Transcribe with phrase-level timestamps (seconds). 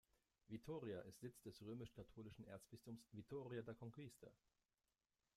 [0.49, 4.31] Vitória ist Sitz des römisch-katholischen Erzbistums Vitória da Conquista.